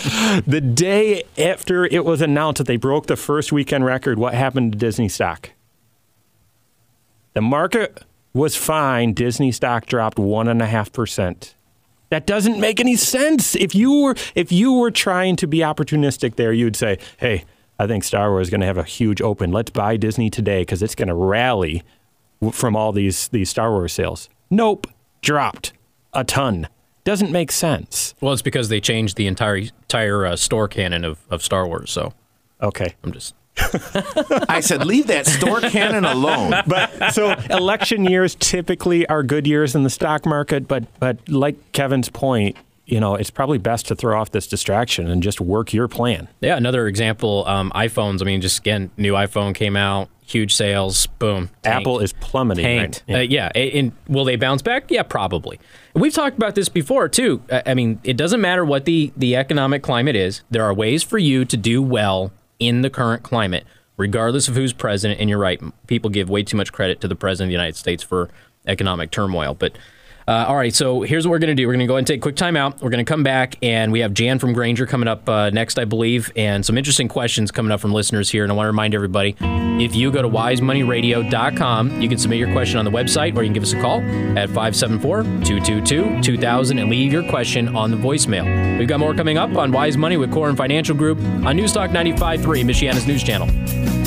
[0.45, 4.73] the day after it was announced that they broke the first weekend record, what happened
[4.73, 5.51] to Disney stock?
[7.33, 8.03] The market
[8.33, 9.13] was fine.
[9.13, 11.55] Disney stock dropped one and a half percent.
[12.09, 13.55] That doesn't make any sense.
[13.55, 17.45] If you were if you were trying to be opportunistic there, you'd say, "Hey,
[17.79, 19.51] I think Star Wars is going to have a huge open.
[19.51, 21.81] Let's buy Disney today because it's going to rally
[22.51, 24.85] from all these these Star Wars sales." Nope,
[25.21, 25.73] dropped
[26.13, 26.67] a ton.
[27.03, 28.15] Doesn't make sense.
[28.21, 31.91] Well, it's because they changed the entire entire uh, store canon of, of Star Wars.
[31.91, 32.13] So,
[32.61, 33.35] okay, I'm just
[34.49, 36.53] I said, leave that store cannon alone.
[36.67, 41.55] But so election years typically are good years in the stock market, but but like
[41.71, 45.73] Kevin's point, you know, it's probably best to throw off this distraction and just work
[45.73, 46.27] your plan.
[46.41, 48.21] Yeah, another example, um, iPhones.
[48.21, 51.49] I mean, just again, new iPhone came out, huge sales, boom.
[51.61, 51.67] Tanked.
[51.81, 52.65] Apple is plummeting.
[52.65, 53.03] Tanked.
[53.07, 53.29] Right?
[53.29, 53.47] Yeah.
[53.47, 53.79] Uh, yeah.
[53.79, 54.91] And will they bounce back?
[54.91, 55.59] Yeah, probably.
[55.93, 57.41] We've talked about this before too.
[57.65, 60.41] I mean, it doesn't matter what the the economic climate is.
[60.49, 63.65] There are ways for you to do well in the current climate,
[63.95, 65.21] regardless of who's president.
[65.21, 67.77] And you're right, people give way too much credit to the president of the United
[67.77, 68.29] States for
[68.67, 69.53] economic turmoil.
[69.53, 69.77] But
[70.27, 71.67] uh, all right, so here's what we're going to do.
[71.67, 72.81] We're going to go ahead and take a quick time out.
[72.81, 75.77] We're going to come back, and we have Jan from Granger coming up uh, next,
[75.77, 78.43] I believe, and some interesting questions coming up from listeners here.
[78.43, 82.51] And I want to remind everybody if you go to wisemoneyradio.com, you can submit your
[82.51, 84.01] question on the website, or you can give us a call
[84.37, 88.77] at 574 222 2000 and leave your question on the voicemail.
[88.77, 92.63] We've got more coming up on Wise Money with Korhorn Financial Group on Newstalk 95.3,
[92.63, 94.02] Michiana's news channel.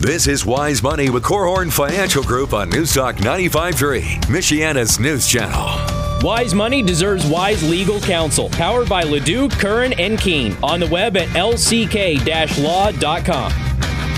[0.00, 5.66] This is Wise Money with Korhorn Financial Group on Newstalk 95.3, Michiana's news channel.
[6.22, 8.48] Wise Money deserves wise legal counsel.
[8.50, 10.56] Powered by Ledoux, Curran, and Keene.
[10.62, 11.72] On the web at lck-law.com.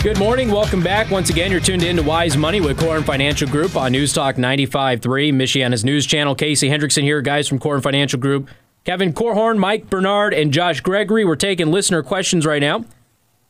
[0.03, 0.51] Good morning.
[0.51, 1.11] Welcome back.
[1.11, 4.35] Once again, you're tuned in to Wise Money with Korhorn Financial Group on News Newstalk
[4.35, 6.35] 95.3, Michiana's news channel.
[6.35, 8.51] Casey Hendrickson here, guys from Korhorn Financial Group.
[8.85, 11.25] Kevin Korhorn, Mike Bernard, and Josh Gregory.
[11.25, 12.85] We're taking listener questions right now.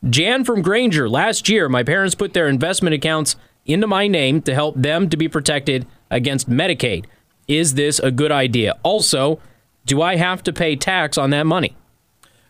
[0.08, 3.36] Jan from Granger, Last year, my parents put their investment accounts
[3.66, 7.04] into my name to help them to be protected against Medicaid.
[7.46, 8.78] Is this a good idea?
[8.82, 9.40] Also,
[9.84, 11.76] do I have to pay tax on that money?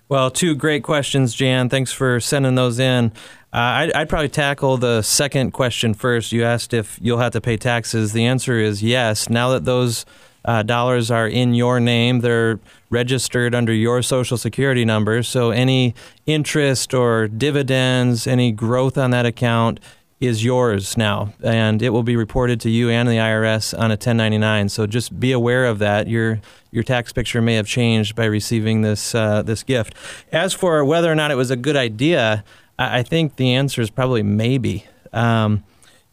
[0.09, 1.69] Well, two great questions, Jan.
[1.69, 3.13] Thanks for sending those in.
[3.53, 6.31] Uh, I'd, I'd, probably tackle the second question first.
[6.31, 8.13] You asked if you'll have to pay taxes.
[8.13, 9.29] The answer is yes.
[9.29, 10.07] Now that those
[10.45, 12.21] uh, dollars are in your name.
[12.21, 15.23] They're registered under your social security number.
[15.23, 15.95] So any
[16.27, 19.81] interest or dividends, any growth on that account
[20.21, 23.95] is yours now, and it will be reported to you and the IRS on a
[23.95, 24.69] 1099.
[24.69, 26.09] So just be aware of that.
[26.09, 29.95] Your your tax picture may have changed by receiving this uh, this gift.
[30.31, 32.45] As for whether or not it was a good idea,
[32.79, 34.85] I, think the answer is probably maybe.
[35.13, 35.65] Um,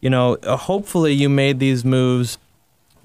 [0.01, 2.37] you know, hopefully you made these moves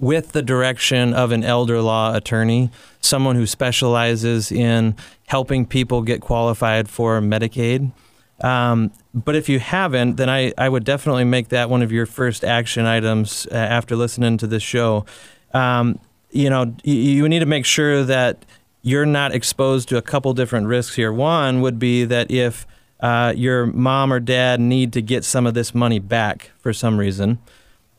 [0.03, 2.69] with the direction of an elder law attorney,
[3.01, 4.97] someone who specializes in
[5.29, 7.93] helping people get qualified for Medicaid.
[8.41, 12.07] Um, but if you haven't, then I, I would definitely make that one of your
[12.07, 15.07] first action items uh, after listening to this show.
[15.55, 16.01] Um,
[16.33, 18.45] you know, you, you need to make sure that
[18.83, 21.13] you're not exposed to a couple different risks here.
[21.13, 22.67] One would be that if
[22.99, 26.99] uh, your mom or dad need to get some of this money back for some
[26.99, 27.39] reason,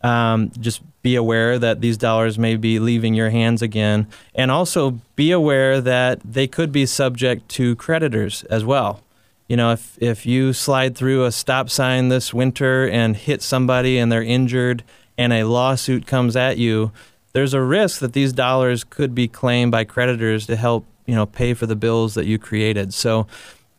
[0.04, 4.08] um, just be aware that these dollars may be leaving your hands again.
[4.36, 9.02] And also be aware that they could be subject to creditors as well.
[9.48, 13.98] You know, if, if you slide through a stop sign this winter and hit somebody
[13.98, 14.84] and they're injured
[15.18, 16.92] and a lawsuit comes at you,
[17.34, 21.26] there's a risk that these dollars could be claimed by creditors to help, you know,
[21.26, 22.94] pay for the bills that you created.
[22.94, 23.28] So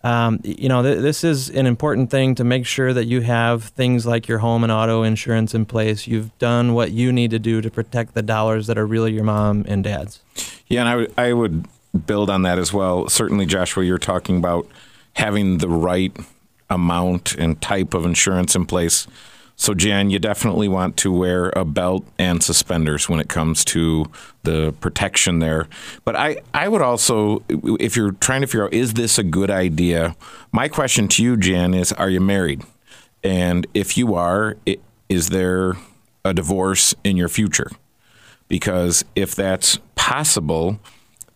[0.05, 3.65] um, you know, th- this is an important thing to make sure that you have
[3.65, 6.07] things like your home and auto insurance in place.
[6.07, 9.25] You've done what you need to do to protect the dollars that are really your
[9.25, 10.21] mom and dad's.
[10.69, 11.67] Yeah, and I, w- I would
[12.07, 13.09] build on that as well.
[13.09, 14.69] Certainly, Joshua, you're talking about
[15.15, 16.15] having the right
[16.69, 19.07] amount and type of insurance in place.
[19.57, 24.07] So, Jan, you definitely want to wear a belt and suspenders when it comes to
[24.43, 25.69] the protection there.
[26.05, 29.51] But I, I would also, if you're trying to figure out, is this a good
[29.51, 30.17] idea?
[30.53, 32.63] My question to you, Jan, is are you married?
[33.23, 34.57] And if you are,
[35.09, 35.75] is there
[36.25, 37.71] a divorce in your future?
[38.49, 40.79] Because if that's possible,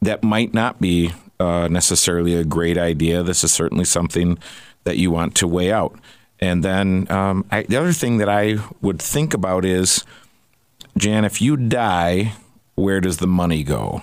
[0.02, 3.22] that might not be uh, necessarily a great idea.
[3.22, 4.38] This is certainly something
[4.84, 5.98] that you want to weigh out.
[6.40, 10.04] And then um, I, the other thing that I would think about is,
[10.96, 12.34] Jan, if you die,
[12.74, 14.02] where does the money go?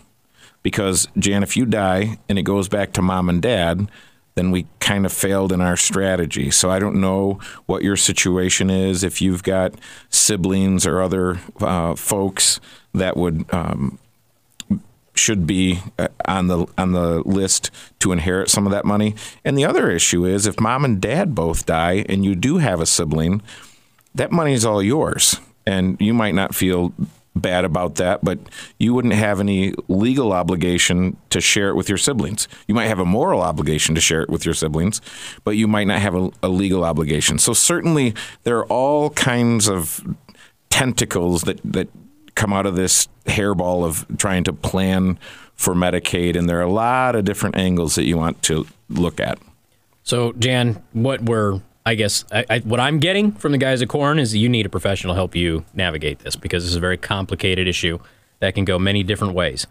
[0.64, 3.90] Because, Jan, if you die and it goes back to mom and dad,
[4.36, 6.52] then we kind of failed in our strategy.
[6.52, 9.04] So I don't know what your situation is.
[9.04, 9.76] If you've got
[10.10, 12.60] siblings or other uh, folks
[12.94, 13.98] that would um,
[15.16, 19.16] should be uh, on the on the list to inherit some of that money.
[19.44, 22.82] And the other issue is if mom and dad both die and you do have
[22.82, 23.42] a sibling,
[24.14, 25.40] that money is all yours.
[25.66, 26.94] And you might not feel
[27.36, 28.40] bad about that, but
[28.80, 32.48] you wouldn't have any legal obligation to share it with your siblings.
[32.68, 35.02] You might have a moral obligation to share it with your siblings,
[35.44, 37.38] but you might not have a, a legal obligation.
[37.38, 38.14] So certainly
[38.44, 40.02] there are all kinds of
[40.70, 41.90] tentacles that that
[42.36, 45.18] come out of this hairball of trying to plan
[45.56, 49.20] for Medicaid, and there are a lot of different angles that you want to look
[49.20, 49.40] at.
[50.04, 53.90] So, Jan, what we're I guess I, I, what I'm getting from the guys at
[53.90, 56.80] Corn is that you need a professional help you navigate this because this is a
[56.80, 58.00] very complicated issue
[58.40, 59.68] that can go many different ways.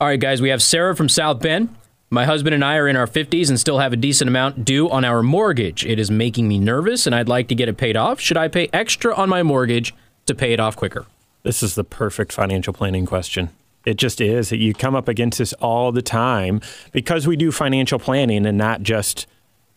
[0.00, 1.74] All right, guys, we have Sarah from South Bend.
[2.10, 4.90] My husband and I are in our 50s and still have a decent amount due
[4.90, 5.86] on our mortgage.
[5.86, 8.20] It is making me nervous and I'd like to get it paid off.
[8.20, 9.94] Should I pay extra on my mortgage
[10.26, 11.06] to pay it off quicker?
[11.44, 13.50] This is the perfect financial planning question.
[13.84, 14.48] It just is.
[14.48, 18.58] That you come up against this all the time because we do financial planning and
[18.58, 19.26] not just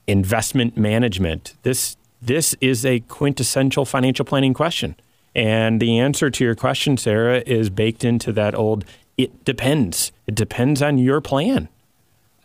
[0.07, 1.53] investment management.
[1.63, 4.95] This this is a quintessential financial planning question.
[5.35, 8.85] And the answer to your question, Sarah, is baked into that old
[9.17, 10.11] it depends.
[10.25, 11.67] It depends on your plan.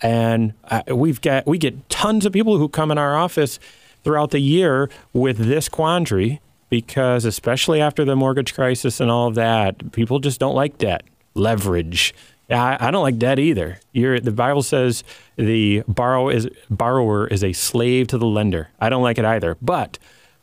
[0.00, 3.60] And uh, we've got we get tons of people who come in our office
[4.02, 6.40] throughout the year with this quandary
[6.72, 11.02] because especially after the mortgage crisis and all of that, people just don't like debt,
[11.34, 12.14] leverage.
[12.48, 13.78] I, I don't like debt either.
[13.92, 15.04] You're, the Bible says
[15.36, 18.70] the borrow is, borrower is a slave to the lender.
[18.80, 19.58] I don't like it either.
[19.60, 19.98] But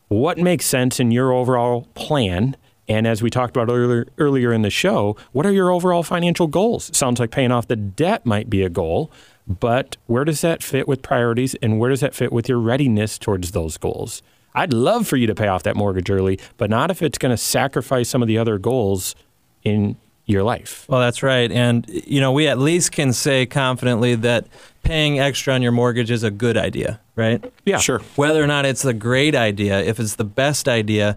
[0.08, 2.56] what makes sense in your overall plan?
[2.88, 6.46] And as we talked about earlier, earlier in the show, what are your overall financial
[6.46, 6.96] goals?
[6.96, 9.12] Sounds like paying off the debt might be a goal,
[9.48, 13.18] but where does that fit with priorities and where does that fit with your readiness
[13.18, 14.22] towards those goals?
[14.60, 17.32] I'd love for you to pay off that mortgage early, but not if it's going
[17.32, 19.16] to sacrifice some of the other goals
[19.64, 19.96] in
[20.26, 20.86] your life.
[20.90, 21.50] Well, that's right.
[21.50, 24.48] And, you know, we at least can say confidently that
[24.84, 27.44] paying extra on your mortgage is a good idea, right?
[27.66, 27.78] Yeah.
[27.78, 28.00] Sure.
[28.16, 31.16] Whether or not it's a great idea, if it's the best idea,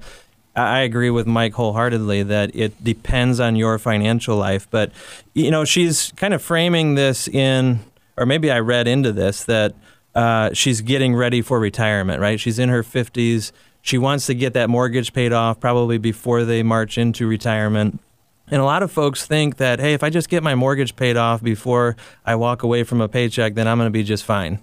[0.54, 4.68] I agree with Mike wholeheartedly that it depends on your financial life.
[4.70, 4.92] But,
[5.34, 7.80] you know, she's kind of framing this in,
[8.16, 9.74] or maybe I read into this, that
[10.14, 12.38] uh, she's getting ready for retirement, right?
[12.38, 13.52] She's in her 50s.
[13.80, 18.00] She wants to get that mortgage paid off probably before they march into retirement.
[18.48, 21.16] And a lot of folks think that, hey, if I just get my mortgage paid
[21.16, 21.96] off before
[22.26, 24.60] I walk away from a paycheck, then I'm going to be just fine.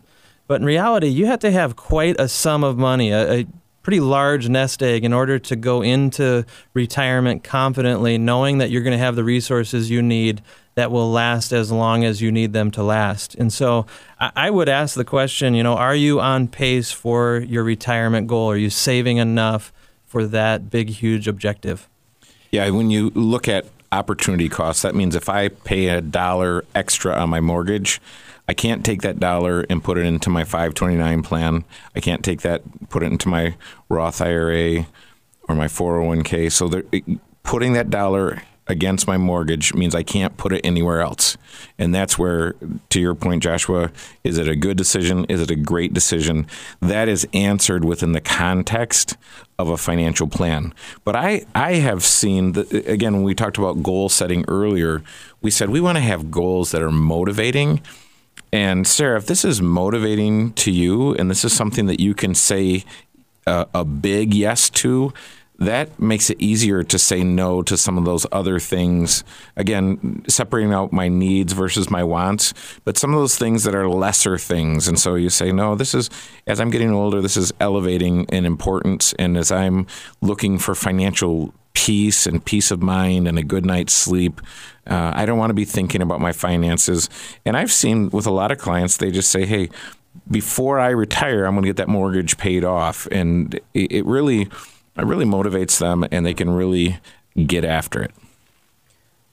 [0.48, 3.48] But in reality, you have to have quite a sum of money, a, a
[3.82, 8.98] pretty large nest egg, in order to go into retirement confidently, knowing that you're going
[8.98, 10.42] to have the resources you need
[10.80, 13.36] that will last as long as you need them to last.
[13.36, 13.86] And so
[14.18, 18.50] I would ask the question, you know, are you on pace for your retirement goal?
[18.50, 19.74] Are you saving enough
[20.06, 21.90] for that big, huge objective?
[22.50, 27.14] Yeah, when you look at opportunity costs, that means if I pay a dollar extra
[27.14, 28.00] on my mortgage,
[28.48, 31.66] I can't take that dollar and put it into my 529 plan.
[31.94, 33.56] I can't take that, put it into my
[33.90, 34.88] Roth IRA
[35.50, 36.50] or my 401k.
[36.50, 36.82] So
[37.44, 41.38] putting that dollar against my mortgage means I can't put it anywhere else.
[41.80, 42.54] And that's where,
[42.90, 43.92] to your point, Joshua,
[44.24, 45.26] is it a good decision?
[45.26, 46.46] Is it a great decision?
[46.80, 49.18] That is answered within the context
[49.58, 50.74] of a financial plan.
[51.04, 55.02] But I, I have seen that, again, when we talked about goal setting earlier,
[55.42, 57.82] we said we want to have goals that are motivating.
[58.54, 62.36] And Sarah, if this is motivating to you and this is something that you can
[62.36, 62.84] say
[63.48, 65.12] a, a big yes to,
[65.60, 69.24] that makes it easier to say no to some of those other things.
[69.58, 72.54] Again, separating out my needs versus my wants,
[72.86, 74.88] but some of those things that are lesser things.
[74.88, 76.10] And so you say, no, this is,
[76.48, 79.14] as I'm getting older, this is elevating in importance.
[79.20, 79.86] And as I'm
[80.22, 84.42] looking for financial peace and peace of mind and a good night's sleep,
[84.88, 87.10] uh, I don't want to be thinking about my finances.
[87.46, 89.70] And I've seen with a lot of clients, they just say, hey,
[90.32, 94.50] before I retire, I'm going to get that mortgage paid off, and it, it really,
[94.98, 97.00] it really motivates them, and they can really
[97.48, 98.12] get after it.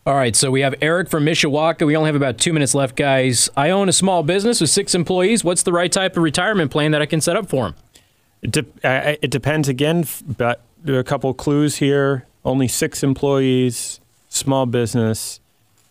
[0.06, 1.84] All right, so we have Eric from Mishawaka.
[1.84, 3.50] We only have about two minutes left, guys.
[3.56, 5.42] I own a small business with six employees.
[5.42, 7.74] What's the right type of retirement plan that I can set up for them?
[8.42, 12.24] It, de- uh, it depends again, but there are a couple clues here.
[12.44, 15.40] Only six employees, small business.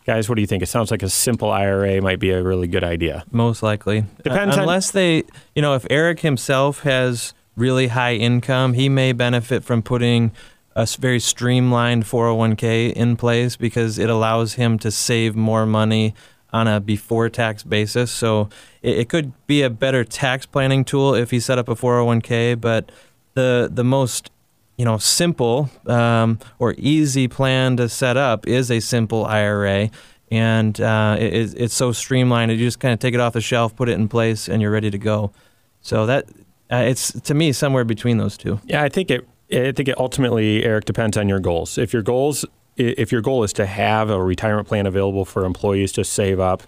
[0.06, 0.62] Guys, what do you think?
[0.62, 3.24] It sounds like a simple IRA might be a really good idea.
[3.32, 4.04] Most likely.
[4.24, 8.88] Depends Uh, on- unless they, you know, if Eric himself has really high income, he
[8.88, 10.32] may benefit from putting
[10.74, 16.14] a very streamlined 401k in place because it allows him to save more money
[16.52, 18.10] on a before tax basis.
[18.10, 18.48] So
[18.82, 22.60] it, it could be a better tax planning tool if he set up a 401k,
[22.60, 22.92] but
[23.34, 24.30] the the most
[24.76, 29.90] you know simple um, or easy plan to set up is a simple IRA,
[30.30, 32.52] and uh, it, it's- so streamlined.
[32.52, 34.70] You just kind of take it off the shelf, put it in place, and you're
[34.70, 35.32] ready to go.
[35.80, 36.26] So that
[36.70, 38.60] uh, it's to me somewhere between those two.
[38.64, 39.26] Yeah, I think it.
[39.52, 41.78] I think it ultimately, Eric, depends on your goals.
[41.78, 42.44] If your goals,
[42.76, 46.64] if your goal is to have a retirement plan available for employees to save up,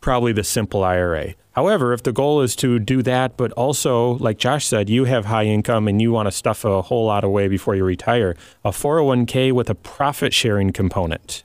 [0.00, 1.34] probably the simple IRA.
[1.52, 5.26] However, if the goal is to do that, but also, like Josh said, you have
[5.26, 8.70] high income and you want to stuff a whole lot away before you retire, a
[8.70, 11.44] 401k with a profit sharing component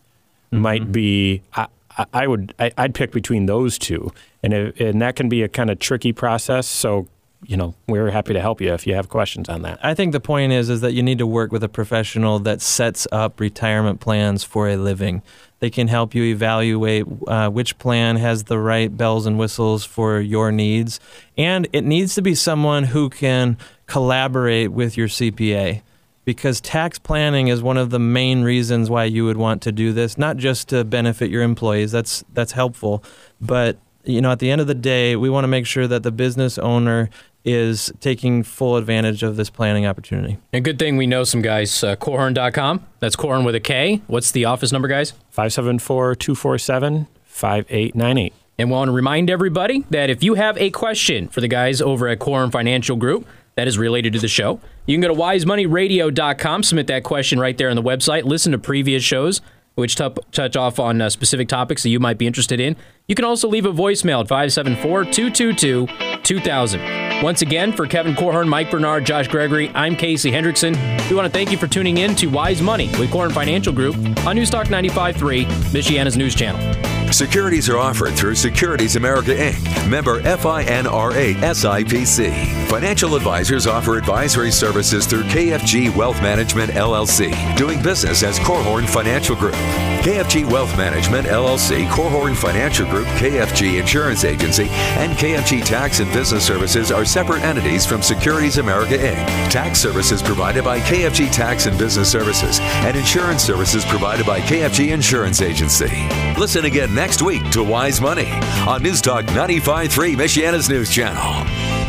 [0.52, 1.44] might be.
[1.56, 1.68] I,
[2.14, 2.54] I- would.
[2.60, 5.78] I, I'd pick between those two, and it, and that can be a kind of
[5.80, 6.68] tricky process.
[6.68, 7.08] So,
[7.46, 9.84] you know, we're happy to help you if you have questions on that.
[9.84, 12.62] I think the point is is that you need to work with a professional that
[12.62, 15.24] sets up retirement plans for a living.
[15.60, 20.20] They can help you evaluate uh, which plan has the right bells and whistles for
[20.20, 21.00] your needs,
[21.38, 25.82] and it needs to be someone who can collaborate with your CPA.
[26.24, 29.92] Because tax planning is one of the main reasons why you would want to do
[29.92, 31.92] this, not just to benefit your employees.
[31.92, 33.04] That's that's helpful,
[33.40, 36.04] but you know, at the end of the day, we want to make sure that
[36.04, 37.10] the business owner
[37.44, 40.38] is taking full advantage of this planning opportunity.
[40.54, 41.84] And good thing we know some guys.
[41.84, 42.86] Uh, Korhorn.com.
[43.00, 44.02] That's Korhorn with a K.
[44.08, 45.12] What's the office number, guys?
[45.32, 48.34] 574 247 5898.
[48.58, 51.82] And we want to remind everybody that if you have a question for the guys
[51.82, 53.26] over at Korhorn Financial Group
[53.56, 57.58] that is related to the show, you can go to wisemoneyradio.com, submit that question right
[57.58, 59.42] there on the website, listen to previous shows
[59.76, 62.76] which tu- touch off on uh, specific topics that you might be interested in.
[63.08, 65.88] You can also leave a voicemail at 574 222
[66.24, 67.24] 2000.
[67.24, 70.76] Once again, for Kevin Korhorn, Mike Bernard, Josh Gregory, I'm Casey Hendrickson.
[71.10, 73.96] We want to thank you for tuning in to Wise Money with Korhorn Financial Group
[73.96, 77.01] on Newstalk 95.3, Michiana's news channel.
[77.12, 82.68] Securities are offered through Securities America Inc., member FINRA SIPC.
[82.70, 89.36] Financial advisors offer advisory services through KFG Wealth Management LLC, doing business as Korhorn Financial
[89.36, 89.56] Group.
[90.02, 96.46] KFG Wealth Management LLC, Korhorn Financial Group, KFG Insurance Agency, and KFG Tax and Business
[96.46, 99.52] Services are separate entities from Securities America Inc.
[99.52, 104.94] Tax services provided by KFG Tax and Business Services, and insurance services provided by KFG
[104.94, 106.08] Insurance Agency.
[106.40, 108.30] Listen again next week to Wise Money
[108.68, 111.81] on News Talk 95.3 Michiana's News Channel.